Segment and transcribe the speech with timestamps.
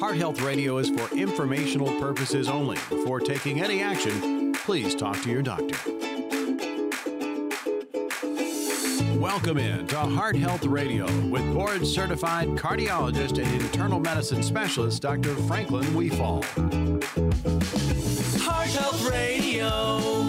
[0.00, 2.76] Heart Health Radio is for informational purposes only.
[2.90, 5.78] Before taking any action, please talk to your doctor.
[9.18, 15.34] Welcome in to Heart Health Radio with board certified cardiologist and internal medicine specialist Dr.
[15.34, 16.44] Franklin Wefald.
[18.42, 20.28] Heart Health Radio.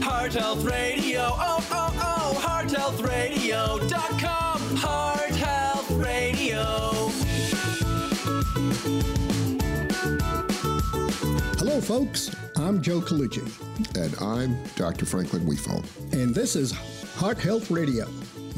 [0.00, 1.22] Heart Health Radio.
[1.22, 2.40] Oh, oh, oh.
[2.46, 4.76] HeartHealthRadio.com.
[4.76, 5.17] Heart
[11.68, 12.34] Hello, folks.
[12.56, 13.44] I'm Joe Colucci,
[13.94, 15.04] And I'm Dr.
[15.04, 15.84] Franklin Wefald.
[16.14, 18.06] and this is Heart Health Radio,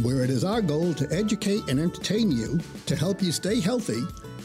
[0.01, 4.05] where it is our goal to educate and entertain you to help you stay healthy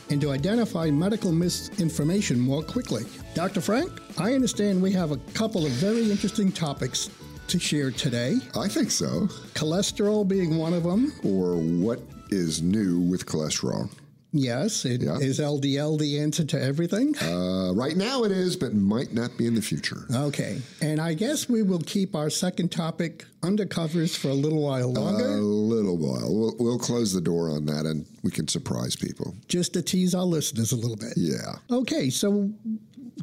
[0.09, 3.03] and to identify medical misinformation more quickly.
[3.35, 3.61] Dr.
[3.61, 7.11] Frank, I understand we have a couple of very interesting topics
[7.49, 9.27] to share today, I think so.
[9.53, 11.13] cholesterol being one of them.
[11.23, 11.99] Or what
[12.31, 13.91] is new with cholesterol?
[14.37, 15.45] Yes, it is Yeah.
[15.45, 17.15] LDL the answer to everything?
[17.17, 20.05] Uh, right now it is, but might not be in the future.
[20.13, 24.61] Okay, and I guess we will keep our second topic under covers for a little
[24.61, 25.25] while longer.
[25.25, 26.33] A little while.
[26.35, 29.35] We'll, we'll close the door on that and we can surprise people.
[29.47, 31.13] just to tease our listeners a little bit.
[31.15, 31.55] Yeah.
[31.71, 32.51] Okay, so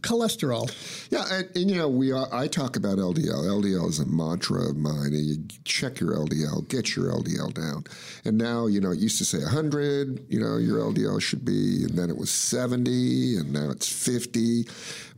[0.02, 0.70] cholesterol.
[1.10, 3.44] Yeah, and, and you know, we are, I talk about LDL.
[3.44, 5.12] LDL is a mantra of mine.
[5.12, 7.84] And you check your LDL, get your LDL down.
[8.24, 11.84] And now, you know, it used to say 100, you know, your LDL should be,
[11.84, 14.66] and then it was 70, and now it's 50.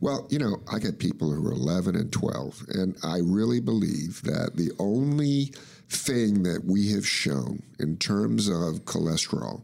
[0.01, 4.21] Well, you know, I get people who are 11 and 12, and I really believe
[4.23, 5.51] that the only
[5.89, 9.61] thing that we have shown in terms of cholesterol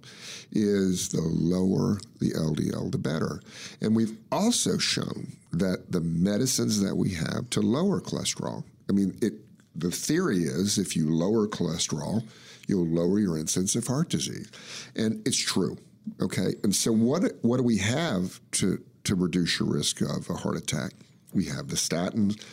[0.51, 3.41] is the lower the LDL, the better.
[3.81, 9.17] And we've also shown that the medicines that we have to lower cholesterol, I mean,
[9.21, 9.33] it.
[9.73, 12.27] The theory is if you lower cholesterol,
[12.67, 14.51] you'll lower your incidence of heart disease,
[14.97, 15.77] and it's true.
[16.21, 20.33] Okay, and so what what do we have to to reduce your risk of a
[20.33, 20.91] heart attack?
[21.33, 22.43] We have the statins.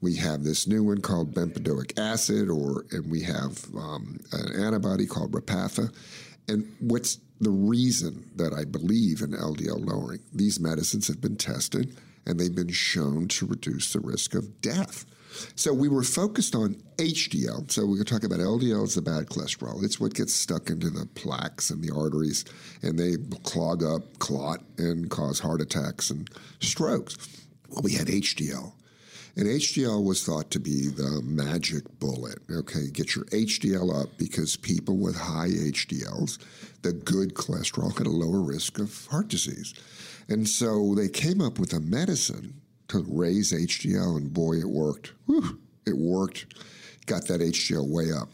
[0.00, 5.06] We have this new one called bempedoic acid, or and we have um, an antibody
[5.06, 5.92] called Repatha.
[6.48, 10.20] And what's the reason that I believe in LDL lowering?
[10.32, 11.96] These medicines have been tested
[12.28, 15.06] and they've been shown to reduce the risk of death.
[15.56, 17.70] So we were focused on HDL.
[17.70, 19.82] So we're going talk about LDL is the bad cholesterol.
[19.82, 22.44] It's what gets stuck into the plaques and the arteries,
[22.82, 26.28] and they clog up, clot, and cause heart attacks and
[26.60, 27.16] strokes.
[27.68, 28.72] Well, we had HDL.
[29.36, 32.40] And HDL was thought to be the magic bullet.
[32.50, 36.38] Okay, get your HDL up because people with high HDLs,
[36.82, 39.74] the good cholesterol, had a lower risk of heart disease.
[40.28, 45.12] And so they came up with a medicine to raise HDL, and boy, it worked.
[45.26, 46.46] Whew, it worked.
[47.06, 48.30] Got that HDL way up.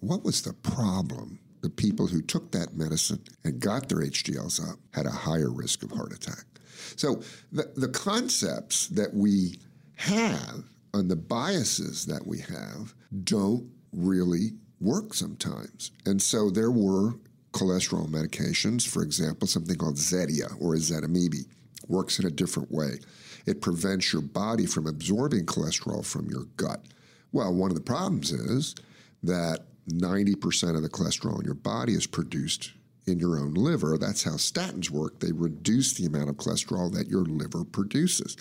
[0.00, 1.38] What was the problem?
[1.62, 5.82] The people who took that medicine and got their HDLs up had a higher risk
[5.82, 6.44] of heart attack.
[6.96, 9.58] So the, the concepts that we
[9.96, 12.94] have and the biases that we have
[13.24, 15.92] don't really work sometimes.
[16.06, 17.14] And so there were
[17.52, 21.46] cholesterol medications, for example, something called Zetia or ezetimibe,
[21.88, 22.98] works in a different way.
[23.46, 26.80] It prevents your body from absorbing cholesterol from your gut.
[27.32, 28.74] Well, one of the problems is
[29.22, 32.72] that 90% of the cholesterol in your body is produced
[33.06, 33.98] in your own liver.
[33.98, 35.20] That's how statins work.
[35.20, 38.36] They reduce the amount of cholesterol that your liver produces.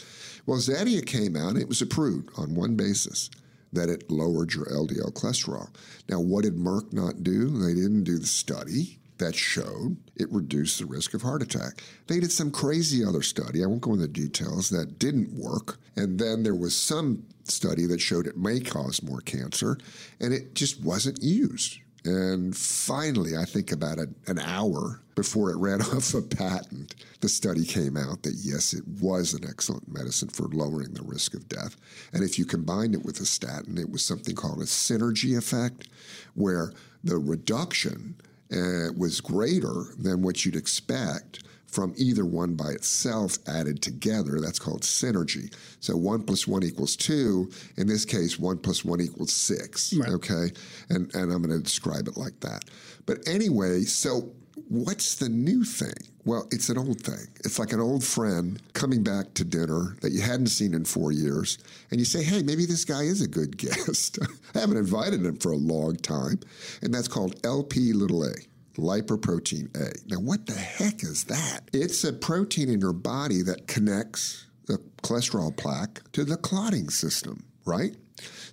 [0.45, 3.29] Well, Zetia came out it was approved on one basis
[3.73, 5.69] that it lowered your LDL cholesterol.
[6.09, 7.47] Now, what did Merck not do?
[7.47, 11.83] They didn't do the study that showed it reduced the risk of heart attack.
[12.07, 15.77] They did some crazy other study, I won't go into details, that didn't work.
[15.95, 19.77] And then there was some study that showed it may cause more cancer,
[20.19, 21.77] and it just wasn't used.
[22.03, 27.29] And finally, I think about a, an hour before it ran off a patent, the
[27.29, 31.47] study came out that yes, it was an excellent medicine for lowering the risk of
[31.47, 31.75] death.
[32.13, 35.89] And if you combined it with a statin, it was something called a synergy effect,
[36.33, 36.73] where
[37.03, 38.15] the reduction
[38.51, 44.39] uh, was greater than what you'd expect from either one by itself added together.
[44.39, 45.53] That's called synergy.
[45.79, 47.49] So one plus one equals two.
[47.77, 49.93] In this case, one plus one equals six.
[49.93, 50.09] Right.
[50.09, 50.51] Okay.
[50.89, 52.65] And, and I'm going to describe it like that.
[53.05, 54.31] But anyway, so
[54.67, 55.93] what's the new thing?
[56.23, 57.25] Well, it's an old thing.
[57.43, 61.11] It's like an old friend coming back to dinner that you hadn't seen in four
[61.11, 61.57] years,
[61.89, 64.19] and you say, hey, maybe this guy is a good guest.
[64.53, 66.39] I haven't invited him for a long time.
[66.83, 68.33] And that's called LP little a
[68.75, 69.93] lipoprotein A.
[70.07, 71.61] Now, what the heck is that?
[71.73, 77.45] It's a protein in your body that connects the cholesterol plaque to the clotting system,
[77.65, 77.95] right?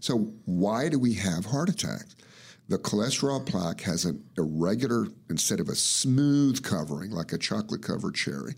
[0.00, 2.16] So, why do we have heart attacks?
[2.68, 8.14] The cholesterol plaque has an irregular, instead of a smooth covering like a chocolate covered
[8.14, 8.54] cherry,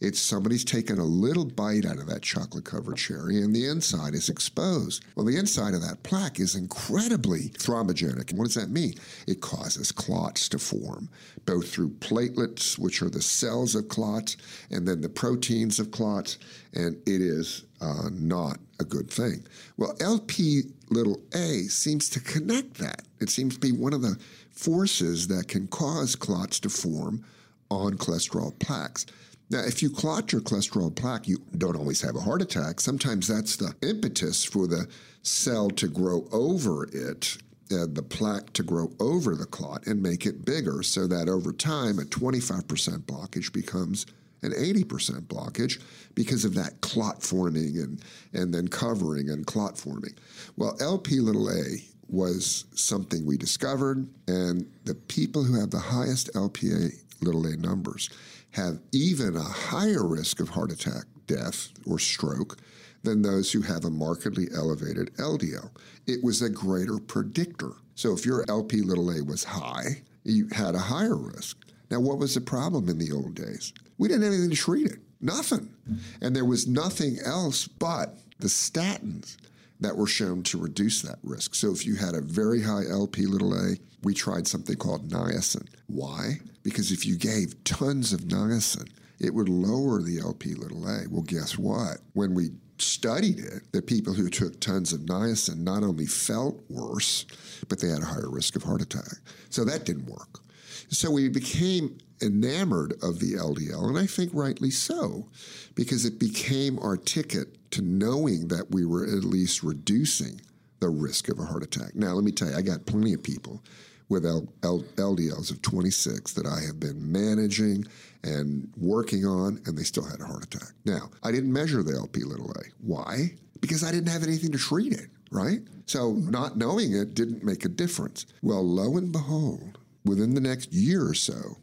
[0.00, 4.14] It's somebody's taken a little bite out of that chocolate covered cherry and the inside
[4.14, 5.04] is exposed.
[5.16, 8.32] Well, the inside of that plaque is incredibly thrombogenic.
[8.32, 8.94] What does that mean?
[9.26, 11.08] It causes clots to form,
[11.46, 14.36] both through platelets, which are the cells of clots,
[14.70, 16.38] and then the proteins of clots,
[16.74, 19.44] and it is uh, not a good thing.
[19.76, 23.02] Well, LP little a seems to connect that.
[23.20, 24.16] It seems to be one of the
[24.52, 27.24] forces that can cause clots to form
[27.70, 29.06] on cholesterol plaques.
[29.50, 32.80] Now, if you clot your cholesterol plaque, you don't always have a heart attack.
[32.80, 34.86] Sometimes that's the impetus for the
[35.22, 37.38] cell to grow over it,
[37.72, 41.52] uh, the plaque to grow over the clot and make it bigger, so that over
[41.52, 44.04] time, a 25% blockage becomes
[44.42, 45.80] an 80% blockage
[46.14, 48.02] because of that clot forming and,
[48.34, 50.12] and then covering and clot forming.
[50.56, 56.32] Well, LP little a was something we discovered, and the people who have the highest
[56.34, 58.10] LPA little a numbers
[58.58, 62.58] have even a higher risk of heart attack, death, or stroke
[63.04, 65.70] than those who have a markedly elevated LDL.
[66.06, 67.72] It was a greater predictor.
[67.94, 71.56] So if your LP little a was high, you had a higher risk.
[71.90, 73.72] Now, what was the problem in the old days?
[73.96, 75.72] We didn't have anything to treat it, nothing.
[76.20, 79.36] And there was nothing else but the statins
[79.80, 81.54] that were shown to reduce that risk.
[81.54, 85.66] So if you had a very high LP little a, we tried something called niacin.
[85.86, 86.40] Why?
[86.62, 88.88] Because if you gave tons of niacin,
[89.20, 91.06] it would lower the LP little a.
[91.08, 91.98] Well, guess what?
[92.12, 97.26] When we studied it, the people who took tons of niacin not only felt worse,
[97.68, 99.18] but they had a higher risk of heart attack.
[99.50, 100.40] So that didn't work.
[100.88, 105.28] So we became enamored of the LDL, and I think rightly so,
[105.74, 110.40] because it became our ticket to knowing that we were at least reducing
[110.80, 111.94] the risk of a heart attack.
[111.94, 113.62] Now, let me tell you, I got plenty of people
[114.08, 117.84] with L- L- LDLs of 26 that I have been managing
[118.24, 120.72] and working on, and they still had a heart attack.
[120.84, 122.62] Now, I didn't measure the LP little a.
[122.80, 123.34] Why?
[123.60, 125.60] Because I didn't have anything to treat it, right?
[125.86, 128.24] So, not knowing it didn't make a difference.
[128.42, 131.58] Well, lo and behold, within the next year or so,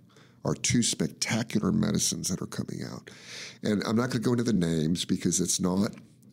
[0.45, 3.09] are two spectacular medicines that are coming out.
[3.63, 5.89] And I'm not going to go into the names because it's not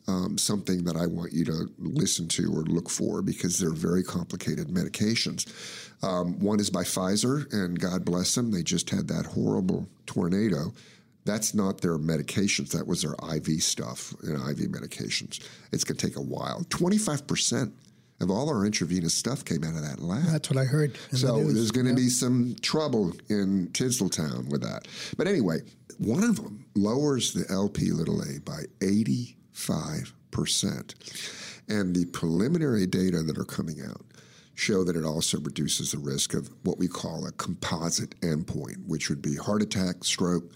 [0.06, 4.02] um, something that I want you to listen to or look for because they're very
[4.02, 5.48] complicated medications.
[6.02, 10.72] Um, one is by Pfizer, and God bless them, they just had that horrible tornado.
[11.24, 12.70] That's not their medications.
[12.72, 15.40] That was their IV stuff, you know, IV medications.
[15.70, 16.64] It's going to take a while.
[16.68, 17.72] 25%
[18.22, 20.24] of all our intravenous stuff came out of that lab.
[20.24, 20.96] That's what I heard.
[21.12, 21.96] So the there's going to yeah.
[21.96, 24.88] be some trouble in Tinseltown with that.
[25.16, 25.60] But anyway,
[25.98, 30.94] one of them lowers the LP little a by 85%.
[31.69, 34.04] And the preliminary data that are coming out
[34.54, 39.08] show that it also reduces the risk of what we call a composite endpoint, which
[39.08, 40.52] would be heart attack, stroke,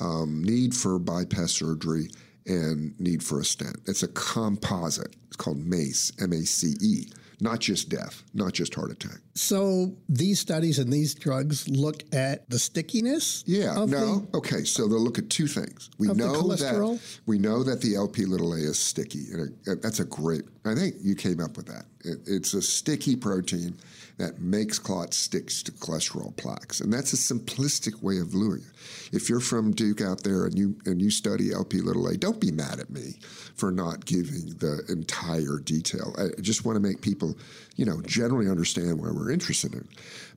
[0.00, 2.08] um, need for bypass surgery,
[2.48, 3.76] and need for a stent.
[3.86, 5.14] It's a composite.
[5.28, 7.08] It's called MACE, M A C E,
[7.40, 9.18] not just death, not just heart attack.
[9.34, 13.44] So these studies and these drugs look at the stickiness.
[13.46, 13.74] Yeah.
[13.74, 13.86] no.
[13.86, 14.64] The, okay.
[14.64, 15.90] So they'll look at two things.
[15.98, 20.04] We know that we know that the LP little a is sticky, and that's a
[20.04, 20.42] great.
[20.64, 21.84] I think you came up with that.
[22.04, 23.76] It, it's a sticky protein
[24.18, 29.14] that makes clots sticks to cholesterol plaques, and that's a simplistic way of viewing it.
[29.14, 32.40] If you're from Duke out there and you and you study LP little a, don't
[32.40, 33.14] be mad at me
[33.54, 36.14] for not giving the entire detail.
[36.18, 37.38] I just want to make people,
[37.76, 39.88] you know, generally understand why we're interested in.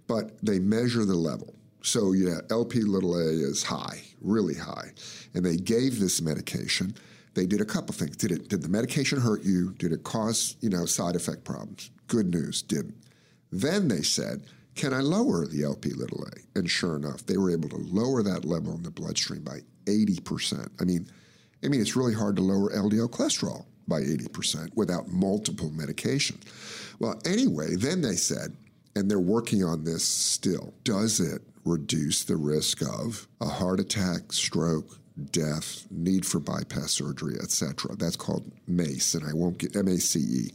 [0.07, 1.55] But they measure the level.
[1.81, 4.91] So yeah, LP little a is high, really high,
[5.33, 6.95] and they gave this medication.
[7.33, 8.17] They did a couple things.
[8.17, 8.49] Did it?
[8.49, 9.73] Did the medication hurt you?
[9.79, 11.89] Did it cause you know side effect problems?
[12.07, 12.95] Good news, didn't.
[13.51, 14.43] Then they said,
[14.75, 16.57] can I lower the LP little a?
[16.57, 20.69] And sure enough, they were able to lower that level in the bloodstream by 80%.
[20.79, 21.07] I mean,
[21.63, 26.41] I mean, it's really hard to lower LDL cholesterol by 80% without multiple medications.
[26.99, 28.55] Well, anyway, then they said,
[28.95, 34.31] and they're working on this still, does it reduce the risk of a heart attack,
[34.33, 34.97] stroke,
[35.31, 37.95] death, need for bypass surgery, etc.
[37.95, 40.51] That's called MACE, and I won't get MACE.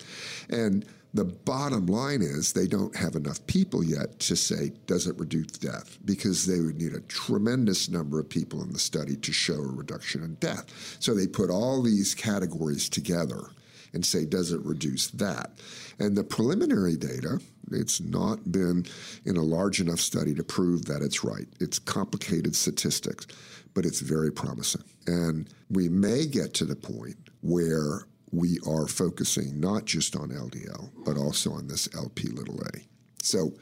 [0.50, 5.18] And the bottom line is they don't have enough people yet to say, does it
[5.18, 5.98] reduce death?
[6.04, 9.72] Because they would need a tremendous number of people in the study to show a
[9.72, 10.96] reduction in death.
[11.00, 13.50] So they put all these categories together
[13.94, 15.52] and say, does it reduce that?
[15.98, 17.40] And the preliminary data,
[17.72, 18.84] it's not been
[19.24, 21.46] in a large enough study to prove that it's right.
[21.60, 23.26] It's complicated statistics,
[23.72, 24.84] but it's very promising.
[25.06, 30.90] And we may get to the point where we are focusing not just on LDL,
[31.04, 32.86] but also on this LP little a.
[33.22, 33.52] So,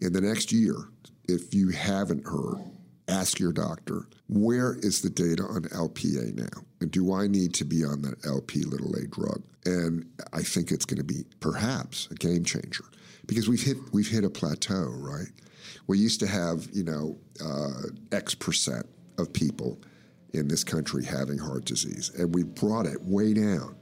[0.00, 0.76] in the next year,
[1.28, 2.58] if you haven't heard,
[3.08, 6.62] ask your doctor, where is the data on LPA now?
[6.80, 9.42] And do I need to be on that LP little a drug?
[9.66, 12.84] And I think it's going to be perhaps a game changer
[13.26, 15.28] because we've hit we've hit a plateau, right?
[15.86, 18.86] We used to have you know uh, X percent
[19.18, 19.80] of people
[20.32, 23.76] in this country having heart disease, and we brought it way down,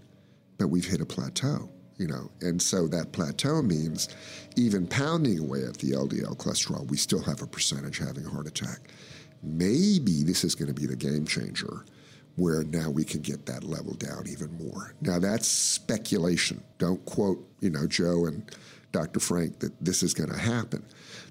[0.59, 1.71] but we've hit a plateau.
[1.97, 4.09] You know, and so that plateau means
[4.55, 8.47] even pounding away at the LDL cholesterol, we still have a percentage having a heart
[8.47, 8.79] attack.
[9.43, 11.85] Maybe this is going to be the game changer
[12.37, 14.95] where now we can get that level down even more.
[15.01, 16.63] Now that's speculation.
[16.79, 18.49] Don't quote, you know, Joe and
[18.93, 19.19] Dr.
[19.19, 20.85] Frank that this is going to happen.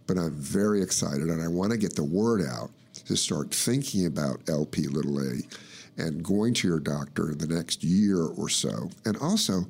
[0.06, 2.72] But I'm very excited and I want to get the word out
[3.06, 5.42] to start thinking about LP little a
[5.98, 8.90] and going to your doctor in the next year or so.
[9.06, 9.66] And also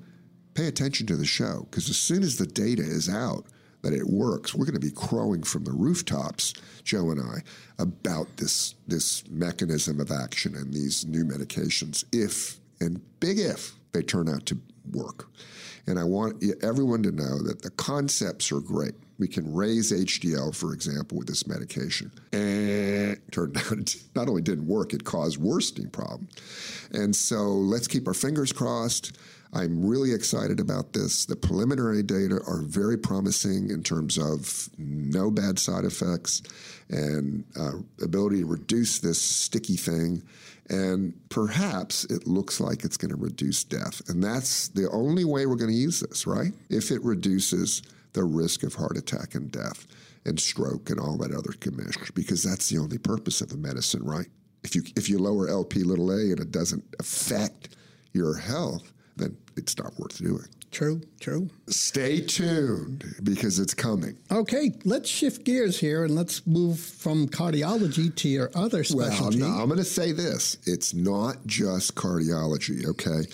[0.54, 3.46] pay attention to the show because as soon as the data is out
[3.84, 6.54] that it works, we're going to be crowing from the rooftops,
[6.84, 7.42] Joe and I,
[7.80, 14.02] about this this mechanism of action and these new medications if and big if they
[14.02, 14.58] turn out to
[14.92, 15.28] work.
[15.88, 18.94] And I want everyone to know that the concepts are great.
[19.20, 22.12] We can raise HDL, for example, with this medication.
[22.34, 26.32] And turned out it not only didn't work, it caused worsening problems.
[26.92, 29.18] And so let's keep our fingers crossed.
[29.54, 31.26] I'm really excited about this.
[31.26, 36.42] The preliminary data are very promising in terms of no bad side effects
[36.90, 40.24] and uh, ability to reduce this sticky thing.
[40.70, 44.02] And perhaps it looks like it's going to reduce death.
[44.10, 46.52] And that's the only way we're going to use this, right?
[46.70, 47.82] If it reduces
[48.14, 49.88] the risk of heart attack and death
[50.26, 54.04] and stroke and all that other commish, because that's the only purpose of the medicine,
[54.04, 54.28] right?
[54.64, 57.78] If you if you lower LP little a and it doesn't affect
[58.12, 60.46] your health, then it's not worth doing.
[60.72, 61.50] True, true.
[61.68, 64.18] Stay tuned because it's coming.
[64.30, 69.42] Okay, let's shift gears here and let's move from cardiology to your other specialty.
[69.42, 70.58] Well, no, I'm going to say this.
[70.66, 73.30] It's not just cardiology, okay?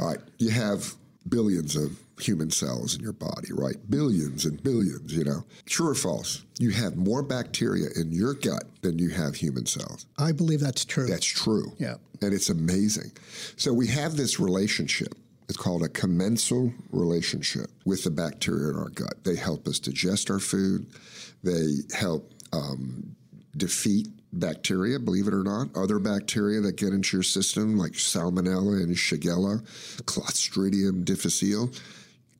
[0.00, 0.94] All right, you have
[1.28, 3.76] billions of human cells in your body, right?
[3.88, 5.44] Billions and billions, you know.
[5.66, 6.44] True or false?
[6.58, 10.06] You have more bacteria in your gut than you have human cells.
[10.18, 11.06] I believe that's true.
[11.06, 11.72] That's true.
[11.78, 11.96] Yeah.
[12.22, 13.12] And it's amazing.
[13.56, 15.14] So we have this relationship.
[15.48, 19.24] It's called a commensal relationship with the bacteria in our gut.
[19.24, 20.86] They help us digest our food.
[21.42, 23.16] They help um,
[23.56, 28.82] defeat bacteria, believe it or not, other bacteria that get into your system, like Salmonella
[28.82, 29.60] and Shigella,
[30.02, 31.70] Clostridium difficile.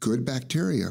[0.00, 0.90] Good bacteria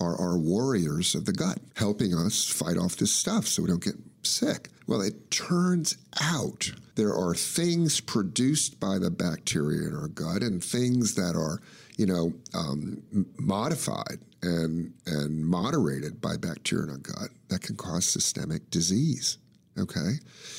[0.00, 3.82] are our warriors of the gut, helping us fight off this stuff so we don't
[3.82, 4.68] get sick.
[4.86, 10.62] Well, it turns out there are things produced by the bacteria in our gut and
[10.62, 11.60] things that are,
[11.96, 13.02] you know, um,
[13.38, 19.38] modified and and moderated by bacteria in our gut that can cause systemic disease.
[19.78, 20.14] Okay,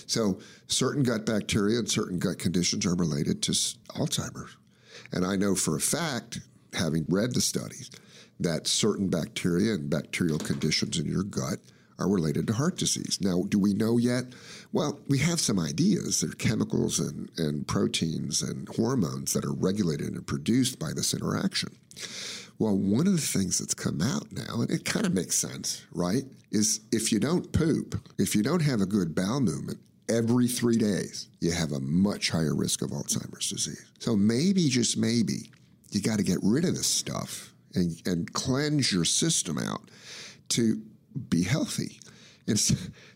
[0.07, 4.55] so certain gut bacteria and certain gut conditions are related to Alzheimer's,
[5.11, 6.39] and I know for a fact,
[6.73, 7.91] having read the studies,
[8.39, 11.59] that certain bacteria and bacterial conditions in your gut
[11.99, 13.19] are related to heart disease.
[13.21, 14.25] Now, do we know yet?
[14.71, 16.21] Well, we have some ideas.
[16.21, 21.13] There are chemicals and, and proteins and hormones that are regulated and produced by this
[21.13, 21.75] interaction.
[22.57, 25.85] Well, one of the things that's come out now, and it kind of makes sense,
[25.91, 30.47] right, is if you don't poop, if you don't have a good bowel movement, every
[30.47, 33.91] three days, you have a much higher risk of Alzheimer's disease.
[33.99, 35.51] So maybe, just maybe,
[35.91, 39.91] you got to get rid of this stuff and, and cleanse your system out
[40.49, 40.81] to
[41.29, 41.99] be healthy.
[42.47, 42.59] And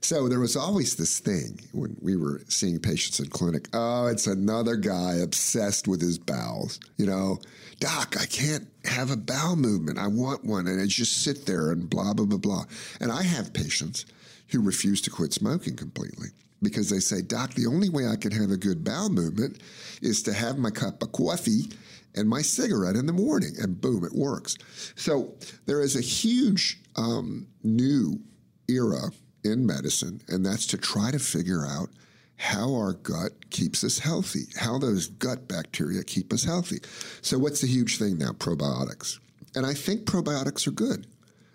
[0.01, 3.67] so, there was always this thing when we were seeing patients in clinic.
[3.73, 6.79] Oh, it's another guy obsessed with his bowels.
[6.97, 7.39] You know,
[7.79, 9.97] doc, I can't have a bowel movement.
[9.97, 10.67] I want one.
[10.67, 12.65] And I just sit there and blah, blah, blah, blah.
[13.01, 14.05] And I have patients
[14.49, 16.27] who refuse to quit smoking completely
[16.61, 19.61] because they say, doc, the only way I can have a good bowel movement
[20.01, 21.71] is to have my cup of coffee
[22.15, 23.53] and my cigarette in the morning.
[23.59, 24.57] And boom, it works.
[24.95, 25.35] So
[25.65, 28.19] there is a huge um, new
[28.67, 29.11] era
[29.43, 31.89] in medicine, and that's to try to figure out
[32.37, 36.79] how our gut keeps us healthy, how those gut bacteria keep us healthy.
[37.21, 38.31] So, what's the huge thing now?
[38.31, 39.19] Probiotics.
[39.55, 41.07] And I think probiotics are good.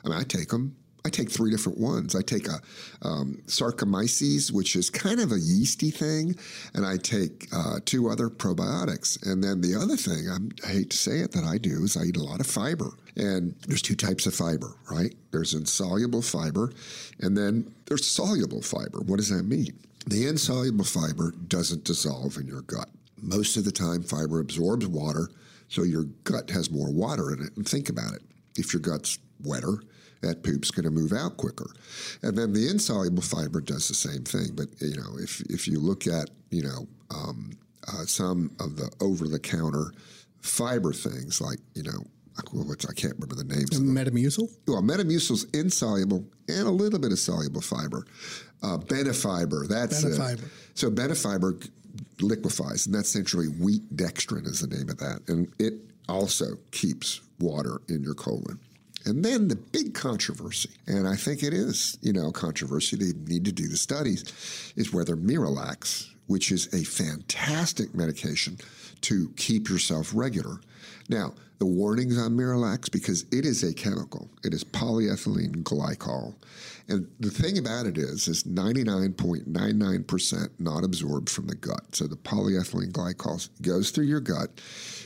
[0.04, 0.76] I mean, I take them.
[1.04, 2.14] I take three different ones.
[2.14, 2.60] I take a
[3.02, 6.36] um, Saccharomyces, which is kind of a yeasty thing,
[6.74, 9.24] and I take uh, two other probiotics.
[9.26, 11.96] And then the other thing, I'm, I hate to say it, that I do is
[11.96, 12.90] I eat a lot of fiber.
[13.16, 15.14] And there's two types of fiber, right?
[15.30, 16.72] There's insoluble fiber,
[17.20, 19.00] and then there's soluble fiber.
[19.00, 19.78] What does that mean?
[20.06, 22.88] The insoluble fiber doesn't dissolve in your gut.
[23.20, 25.28] Most of the time, fiber absorbs water,
[25.68, 27.56] so your gut has more water in it.
[27.56, 28.22] And think about it.
[28.56, 29.82] If your gut's wetter,
[30.22, 31.70] that poop's going to move out quicker.
[32.22, 34.54] And then the insoluble fiber does the same thing.
[34.54, 37.52] But you know, if if you look at you know um,
[37.88, 39.92] uh, some of the over the counter
[40.40, 42.04] fiber things like you know
[42.52, 43.76] which I can't remember the names.
[43.76, 43.94] of them.
[43.94, 44.50] Metamucil.
[44.66, 48.06] Well, Metamucil's insoluble and a little bit of soluble fiber.
[48.62, 50.12] Uh, Benefiber, that's it.
[50.12, 50.48] Benefiber.
[50.74, 51.68] So Benefiber
[52.20, 55.74] liquefies, and that's essentially wheat dextrin is the name of that, and it
[56.08, 58.58] also keeps water in your colon.
[59.06, 62.96] And then the big controversy, and I think it is, you know, controversy.
[62.96, 68.58] They need to do the studies, is whether Miralax, which is a fantastic medication
[69.02, 70.60] to keep yourself regular.
[71.08, 76.34] Now, the warnings on Miralax, because it is a chemical, it is polyethylene glycol.
[76.90, 81.94] And the thing about it is, is 99.99% not absorbed from the gut.
[81.94, 84.60] So the polyethylene glycol goes through your gut,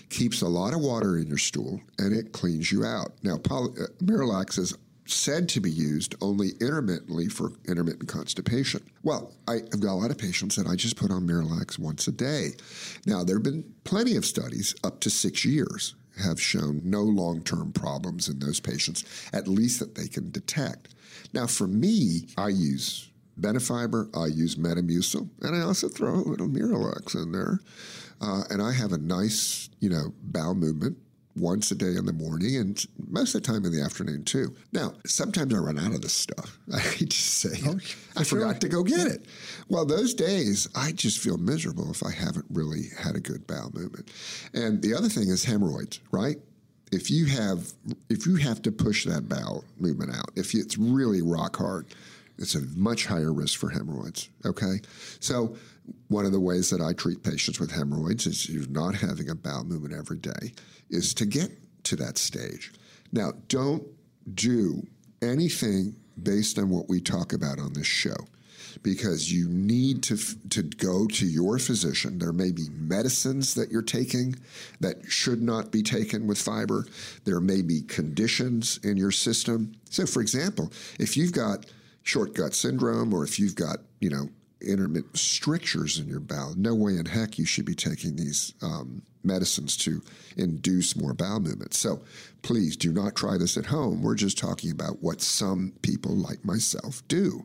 [0.08, 3.12] keeps a lot of water in your stool, and it cleans you out.
[3.22, 4.76] Now, poly, uh, Miralax is
[5.06, 8.80] said to be used only intermittently for intermittent constipation.
[9.02, 12.08] Well, I, have got a lot of patients that I just put on Miralax once
[12.08, 12.52] a day.
[13.04, 17.42] Now, there have been plenty of studies up to six years have shown no long
[17.42, 20.94] term problems in those patients, at least that they can detect.
[21.34, 23.10] Now, for me, I use
[23.40, 27.58] Benefiber, I use Metamucil, and I also throw a little Miralax in there.
[28.20, 30.96] Uh, and I have a nice, you know, bowel movement
[31.36, 34.54] once a day in the morning and most of the time in the afternoon too.
[34.72, 36.56] Now, sometimes I run out of this stuff.
[36.74, 37.66] I hate to say it.
[37.66, 37.78] Oh,
[38.16, 38.38] I sure.
[38.38, 39.26] forgot to go get it.
[39.68, 43.72] Well, those days I just feel miserable if I haven't really had a good bowel
[43.74, 44.12] movement.
[44.54, 46.36] And the other thing is hemorrhoids, right?
[46.92, 47.72] If you have
[48.08, 51.86] if you have to push that bowel movement out, if it's really rock hard,
[52.38, 54.28] it's a much higher risk for hemorrhoids.
[54.44, 54.80] Okay,
[55.20, 55.56] so
[56.08, 59.34] one of the ways that I treat patients with hemorrhoids is you're not having a
[59.34, 60.52] bowel movement every day,
[60.90, 61.50] is to get
[61.84, 62.72] to that stage.
[63.12, 63.84] Now, don't
[64.34, 64.86] do
[65.20, 68.16] anything based on what we talk about on this show
[68.82, 70.16] because you need to
[70.50, 72.18] to go to your physician.
[72.18, 74.36] There may be medicines that you're taking
[74.80, 76.86] that should not be taken with fiber.
[77.24, 79.74] There may be conditions in your system.
[79.90, 81.66] So, for example, if you've got
[82.02, 84.28] short gut syndrome or if you've got you know
[84.60, 89.02] intermittent strictures in your bowel, no way in heck you should be taking these um,
[89.24, 90.02] medicines to
[90.36, 91.74] induce more bowel movement.
[91.74, 92.02] So
[92.42, 94.02] please do not try this at home.
[94.02, 97.44] We're just talking about what some people like myself do.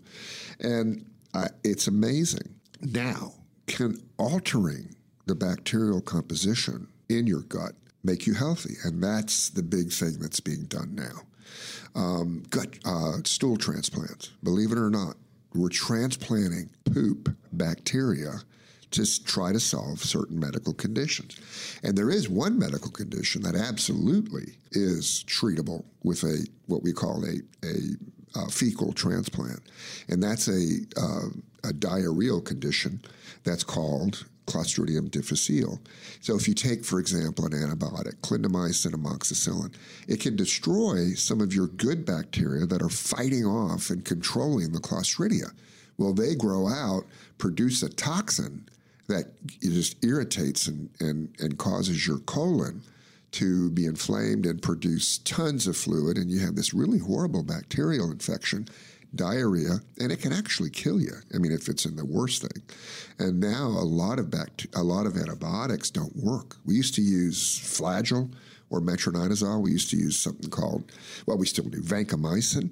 [0.60, 2.56] And uh, it's amazing.
[2.82, 3.34] Now,
[3.68, 8.76] can altering the bacterial composition in your gut make you healthy?
[8.84, 11.22] And that's the big thing that's being done now.
[11.96, 15.16] Um, gut uh, stool transplants, believe it or not,
[15.54, 18.42] we're transplanting poop bacteria
[18.92, 21.38] to try to solve certain medical conditions.
[21.84, 27.24] And there is one medical condition that absolutely is treatable with a what we call
[27.26, 27.76] a a
[28.36, 29.62] uh, fecal transplant,
[30.08, 31.30] and that's a uh,
[31.64, 33.02] a diarrheal condition
[33.44, 35.80] that's called Clostridium difficile.
[36.22, 39.74] So, if you take, for example, an antibiotic, clindamycin, amoxicillin,
[40.08, 44.80] it can destroy some of your good bacteria that are fighting off and controlling the
[44.80, 45.52] Clostridia.
[45.98, 47.06] Well, they grow out,
[47.38, 48.68] produce a toxin
[49.08, 49.26] that
[49.62, 52.82] just irritates and, and, and causes your colon
[53.32, 58.12] to be inflamed and produce tons of fluid, and you have this really horrible bacterial
[58.12, 58.68] infection,
[59.14, 61.14] diarrhea, and it can actually kill you.
[61.34, 62.64] I mean, if it's in the worst thing.
[63.18, 66.58] And now a lot of bact- a lot of antibiotics don't work.
[66.66, 68.32] We used to use Flagyl
[68.70, 69.62] or metronidazole.
[69.62, 70.92] We used to use something called,
[71.26, 72.70] well, we still do vancomycin,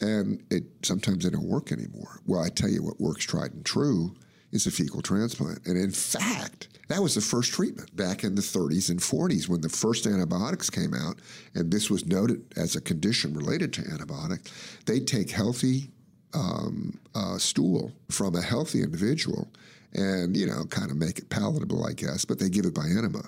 [0.00, 2.20] and it sometimes they don't work anymore.
[2.26, 4.14] Well, I tell you what works tried and true
[4.54, 5.66] is a fecal transplant.
[5.66, 9.60] And in fact, that was the first treatment back in the 30s and 40s when
[9.60, 11.18] the first antibiotics came out,
[11.54, 14.52] and this was noted as a condition related to antibiotics.
[14.86, 15.90] They'd take healthy
[16.34, 19.48] um, uh, stool from a healthy individual
[19.92, 22.86] and, you know, kind of make it palatable, I guess, but they give it by
[22.86, 23.22] enema.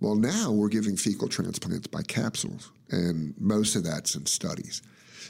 [0.00, 4.82] Well, now we're giving fecal transplants by capsules, and most of that's in studies.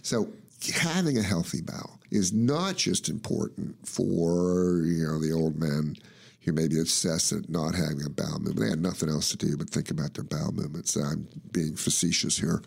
[0.03, 0.31] So
[0.67, 5.97] having a healthy bowel is not just important for you know the old men
[6.41, 8.61] who may be obsessed at not having a bowel movement.
[8.61, 10.97] They had nothing else to do but think about their bowel movements.
[10.97, 12.63] I'm being facetious here.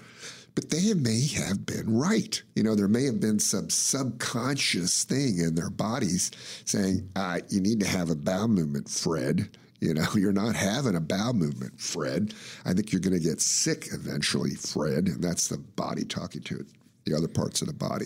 [0.54, 2.42] But they may have been right.
[2.56, 6.30] You know, there may have been some subconscious thing in their bodies
[6.66, 9.50] saying, uh, you need to have a bowel movement, Fred.
[9.80, 12.34] You know, you're not having a bowel movement, Fred.
[12.66, 15.08] I think you're going to get sick eventually, Fred.
[15.08, 16.68] And that's the body talking to it
[17.06, 18.06] the other parts of the body.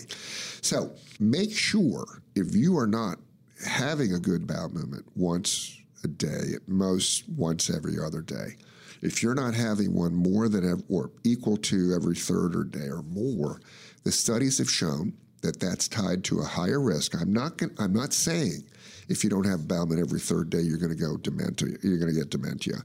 [0.60, 3.18] So make sure if you are not
[3.64, 8.56] having a good bowel movement once a day, at most once every other day.
[9.02, 13.02] If you're not having one more than or equal to every third or day or
[13.02, 13.60] more,
[14.04, 17.14] the studies have shown that that's tied to a higher risk.
[17.20, 18.64] I'm not I'm not saying
[19.08, 21.76] if you don't have bowel movement every third day you're going to go dementia.
[21.82, 22.76] You're going to get dementia.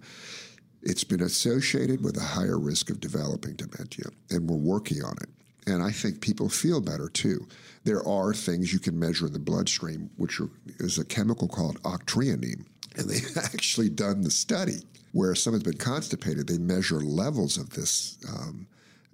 [0.84, 5.30] It's been associated with a higher risk of developing dementia, and we're working on it.
[5.68, 7.48] And I think people feel better too.
[7.84, 11.82] There are things you can measure in the bloodstream, which are, is a chemical called
[11.84, 12.66] octreonine.
[12.96, 18.18] And they've actually done the study where someone's been constipated, they measure levels of this
[18.30, 18.68] um,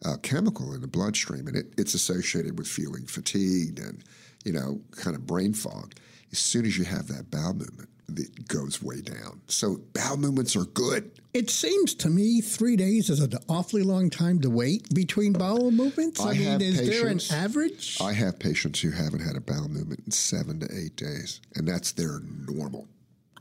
[0.06, 4.04] uh, chemical in the bloodstream, and it, it's associated with feeling fatigued and,
[4.46, 5.94] you know, kind of brain fog.
[6.32, 9.42] As soon as you have that bowel movement, it goes way down.
[9.48, 11.12] So bowel movements are good.
[11.34, 15.72] It seems to me three days is an awfully long time to wait between bowel
[15.72, 16.20] movements.
[16.20, 17.98] I, I mean, is patients, there an average?
[18.02, 21.68] I have patients who haven't had a bowel movement in seven to eight days, and
[21.68, 22.88] that's their normal.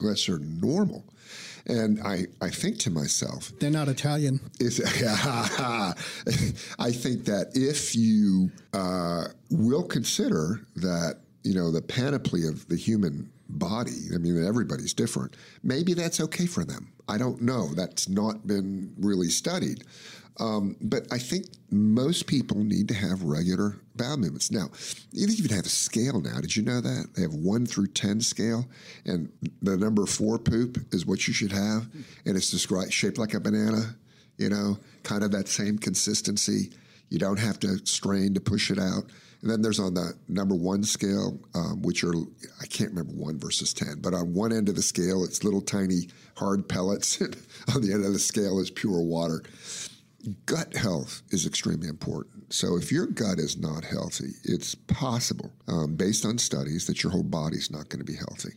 [0.00, 1.04] That's their normal.
[1.68, 4.40] And I, I think to myself, they're not Italian.
[4.60, 5.94] Is, I
[6.92, 13.30] think that if you uh, will consider that, you know, the panoply of the human
[13.48, 16.92] body, I mean, everybody's different, maybe that's okay for them.
[17.08, 17.68] I don't know.
[17.68, 19.84] That's not been really studied.
[20.40, 24.50] Um, but I think most people need to have regular bowel movements.
[24.50, 24.70] Now,
[25.12, 26.40] you even have a scale now.
[26.40, 27.14] Did you know that?
[27.14, 28.66] They have one through 10 scale,
[29.06, 29.32] and
[29.62, 31.86] the number four poop is what you should have,
[32.26, 33.96] and it's described shaped like a banana,
[34.36, 36.72] you know, kind of that same consistency.
[37.08, 39.04] You don't have to strain to push it out.
[39.46, 42.12] And then there's on the number one scale, um, which are,
[42.60, 45.60] I can't remember one versus 10, but on one end of the scale, it's little
[45.60, 47.20] tiny hard pellets.
[47.20, 47.36] And
[47.72, 49.44] on the end of the scale is pure water
[50.46, 52.52] gut health is extremely important.
[52.52, 57.12] So if your gut is not healthy, it's possible, um, based on studies, that your
[57.12, 58.54] whole body's not going to be healthy.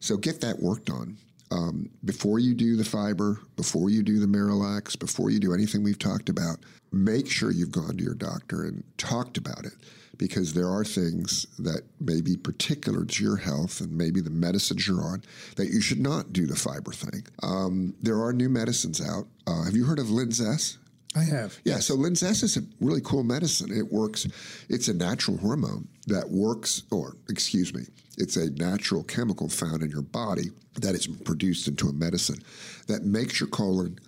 [0.00, 1.16] So get that worked on.
[1.52, 5.84] Um, before you do the fiber, before you do the Miralax, before you do anything
[5.84, 6.56] we've talked about,
[6.90, 9.74] make sure you've gone to your doctor and talked about it
[10.22, 14.86] because there are things that may be particular to your health and maybe the medicines
[14.86, 15.20] you're on
[15.56, 17.26] that you should not do the fiber thing.
[17.42, 19.26] Um, there are new medicines out.
[19.48, 20.78] Uh, have you heard of Linzess?
[21.16, 21.58] I have.
[21.64, 23.76] Yeah, so Linzess is a really cool medicine.
[23.76, 24.28] It works,
[24.68, 27.82] it's a natural hormone that works, or excuse me,
[28.16, 32.38] it's a natural chemical found in your body that is produced into a medicine
[32.86, 33.98] that makes your colon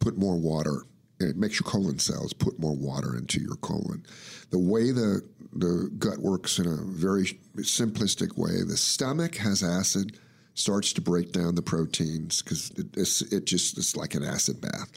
[0.00, 0.84] put more water.
[1.20, 4.06] It makes your colon cells put more water into your colon.
[4.50, 5.20] The way the
[5.52, 10.18] the gut works in a very simplistic way, the stomach has acid,
[10.54, 14.90] starts to break down the proteins because it, it just it's like an acid bath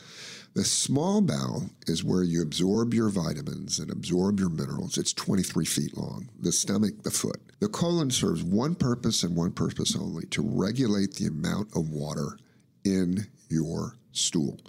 [0.53, 4.97] the small bowel is where you absorb your vitamins and absorb your minerals.
[4.97, 6.29] It's 23 feet long.
[6.39, 7.39] The stomach, the foot.
[7.59, 12.37] The colon serves one purpose and one purpose only to regulate the amount of water
[12.83, 14.59] in your stool.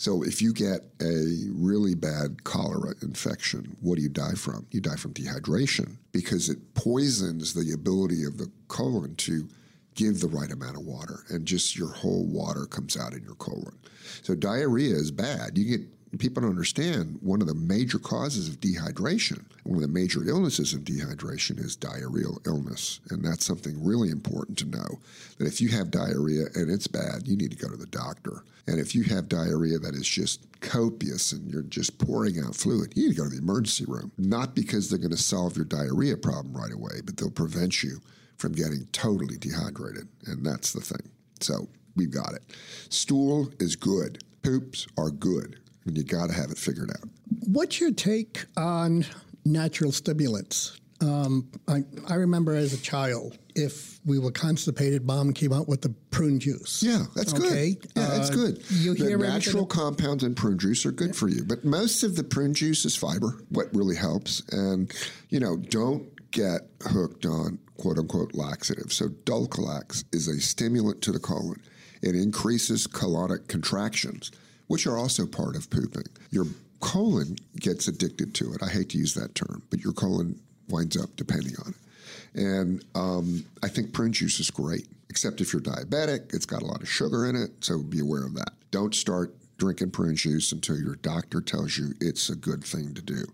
[0.00, 4.66] So if you get a really bad cholera infection, what do you die from?
[4.70, 9.46] You die from dehydration because it poisons the ability of the colon to
[9.94, 13.34] give the right amount of water, and just your whole water comes out in your
[13.34, 13.78] colon.
[14.22, 15.58] So diarrhea is bad.
[15.58, 15.86] You get
[16.18, 20.74] people don't understand one of the major causes of dehydration, one of the major illnesses
[20.74, 23.00] of dehydration is diarrheal illness.
[23.10, 24.98] And that's something really important to know
[25.38, 28.42] that if you have diarrhea and it's bad, you need to go to the doctor.
[28.66, 32.92] And if you have diarrhea that is just copious and you're just pouring out fluid,
[32.96, 34.10] you need to go to the emergency room.
[34.18, 38.00] Not because they're going to solve your diarrhea problem right away, but they'll prevent you
[38.36, 40.08] from getting totally dehydrated.
[40.26, 41.08] And that's the thing.
[41.40, 42.42] So we've got it.
[42.88, 44.24] Stool is good.
[44.42, 45.59] Poops are good.
[45.86, 47.08] And you got to have it figured out.
[47.46, 49.04] What's your take on
[49.44, 50.78] natural stimulants?
[51.02, 55.80] Um, I, I remember as a child, if we were constipated, mom came out with
[55.80, 56.82] the prune juice.
[56.82, 57.74] Yeah, that's okay?
[57.76, 57.92] good.
[57.96, 58.62] Yeah, that's Uh, good.
[58.70, 62.02] You the hear natural everything- compounds in prune juice are good for you, but most
[62.02, 63.38] of the prune juice is fiber.
[63.48, 64.92] What really helps, and
[65.30, 68.92] you know, don't get hooked on quote unquote laxative.
[68.92, 71.62] So Dulcolax is a stimulant to the colon.
[72.02, 74.30] It increases colonic contractions,
[74.70, 76.06] which are also part of pooping.
[76.30, 76.46] Your
[76.78, 78.62] colon gets addicted to it.
[78.62, 82.40] I hate to use that term, but your colon winds up depending on it.
[82.40, 86.66] And um, I think prune juice is great, except if you're diabetic, it's got a
[86.66, 88.52] lot of sugar in it, so be aware of that.
[88.70, 93.02] Don't start drinking prune juice until your doctor tells you it's a good thing to
[93.02, 93.24] do.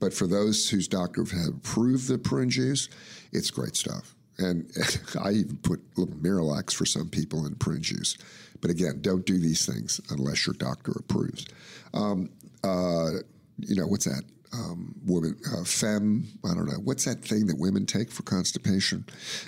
[0.00, 2.90] But for those whose doctor have approved the prune juice,
[3.32, 4.14] it's great stuff.
[4.36, 4.70] And
[5.24, 8.18] I even put a little Miralax for some people in prune juice.
[8.60, 11.46] But again, don't do these things unless your doctor approves.
[11.92, 12.30] Um,
[12.62, 13.10] uh,
[13.58, 14.22] you know, what's that?
[14.52, 16.78] Um, women, uh, fem, I don't know.
[16.84, 19.04] What's that thing that women take for constipation?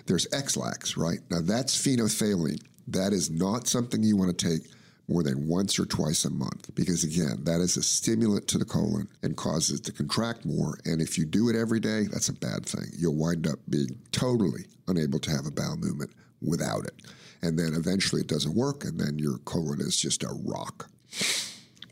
[0.07, 1.21] There's Ex-Lax, right?
[1.31, 2.61] Now that's phenolphthalein.
[2.89, 4.69] That is not something you want to take
[5.09, 8.65] more than once or twice a month because again that is a stimulant to the
[8.65, 12.29] colon and causes it to contract more and if you do it every day that's
[12.29, 16.11] a bad thing you'll wind up being totally unable to have a bowel movement
[16.43, 17.03] without it
[17.43, 20.89] and then eventually it doesn't work and then your colon is just a rock.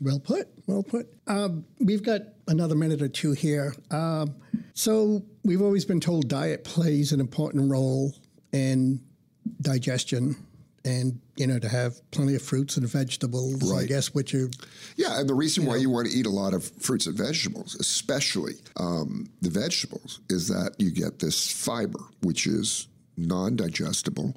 [0.01, 1.07] Well put well put.
[1.27, 3.73] Um, we've got another minute or two here.
[3.91, 4.35] Um,
[4.73, 8.13] so we've always been told diet plays an important role
[8.51, 9.01] in
[9.61, 10.35] digestion
[10.83, 13.83] and you know to have plenty of fruits and vegetables Right.
[13.83, 14.49] i guess which are
[14.95, 17.75] Yeah, and the reason why you want to eat a lot of fruits and vegetables,
[17.75, 24.35] especially um, the vegetables, is that you get this fiber, which is non digestible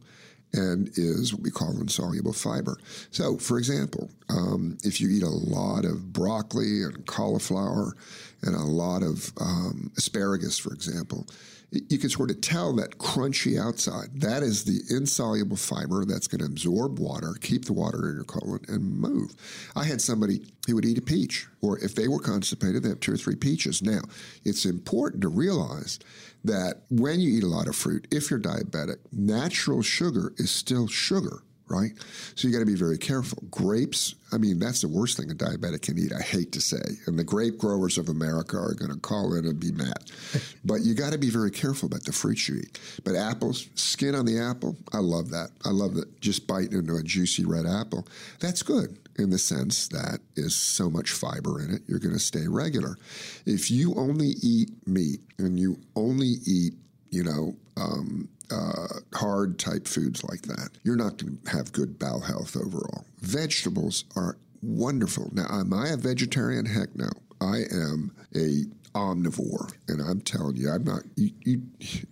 [0.52, 2.78] and is what we call insoluble fiber.
[3.10, 7.94] So, for example, um, if you eat a lot of broccoli and cauliflower
[8.42, 11.26] and a lot of um, asparagus, for example,
[11.70, 14.08] you can sort of tell that crunchy outside.
[14.20, 18.24] That is the insoluble fiber that's going to absorb water, keep the water in your
[18.24, 19.34] colon, and move.
[19.76, 23.00] I had somebody who would eat a peach, or if they were constipated, they have
[23.00, 23.82] two or three peaches.
[23.82, 24.00] Now,
[24.44, 25.98] it's important to realize
[26.44, 30.86] that when you eat a lot of fruit, if you're diabetic, natural sugar is still
[30.86, 31.42] sugar.
[31.68, 31.92] Right?
[32.34, 33.42] So you got to be very careful.
[33.50, 36.82] Grapes, I mean, that's the worst thing a diabetic can eat, I hate to say.
[37.06, 40.10] And the grape growers of America are going to call in and be mad.
[40.64, 42.80] but you got to be very careful about the fruits you eat.
[43.04, 45.50] But apples, skin on the apple, I love that.
[45.64, 48.06] I love that just biting into a juicy red apple.
[48.40, 52.20] That's good in the sense that is so much fiber in it, you're going to
[52.20, 52.96] stay regular.
[53.44, 56.74] If you only eat meat and you only eat,
[57.10, 61.98] you know, um, uh, hard type foods like that, you're not going to have good
[61.98, 63.04] bowel health overall.
[63.20, 65.30] Vegetables are wonderful.
[65.32, 66.66] Now, am I a vegetarian?
[66.66, 67.10] Heck no.
[67.40, 71.02] I am a omnivore, and I'm telling you, I'm not.
[71.16, 71.62] You, you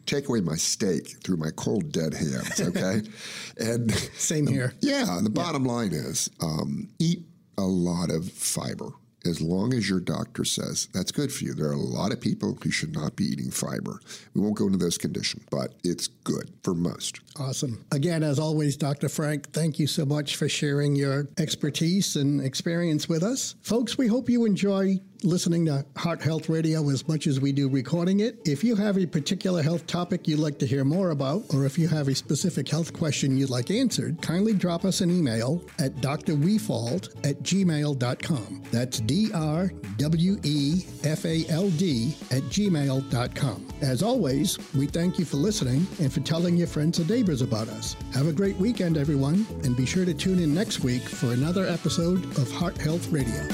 [0.06, 3.02] take away my steak through my cold dead hands, okay?
[3.58, 7.24] and same here yeah, the bottom line is um, eat
[7.58, 8.90] a lot of fiber.
[9.26, 11.54] As long as your doctor says that's good for you.
[11.54, 14.00] There are a lot of people who should not be eating fiber.
[14.34, 17.20] We won't go into those conditions, but it's good for most.
[17.38, 17.84] Awesome.
[17.92, 19.08] Again, as always, Dr.
[19.08, 23.56] Frank, thank you so much for sharing your expertise and experience with us.
[23.62, 27.68] Folks, we hope you enjoy listening to Heart Health Radio as much as we do
[27.68, 28.38] recording it.
[28.44, 31.78] If you have a particular health topic you'd like to hear more about, or if
[31.78, 35.94] you have a specific health question you'd like answered, kindly drop us an email at
[35.96, 38.62] drwefald at gmail.com.
[38.70, 43.66] That's D R W E F A L D at gmail.com.
[43.80, 47.68] As always, we thank you for listening and for telling your friends and neighbors about
[47.68, 47.96] us.
[48.14, 51.66] Have a great weekend, everyone, and be sure to tune in next week for another
[51.66, 53.46] episode of Heart Health Radio.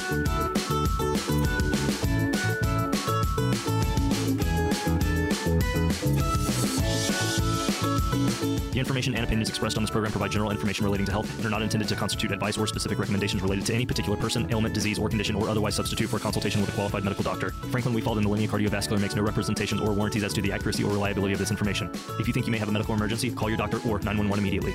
[8.73, 11.45] The information and opinions expressed on this program provide general information relating to health and
[11.45, 14.75] are not intended to constitute advice or specific recommendations related to any particular person, ailment,
[14.75, 17.51] disease, or condition, or otherwise substitute for consultation with a qualified medical doctor.
[17.71, 20.91] Franklin Wefald and Alinea Cardiovascular makes no representations or warranties as to the accuracy or
[20.91, 21.91] reliability of this information.
[22.19, 24.73] If you think you may have a medical emergency, call your doctor or 911 immediately.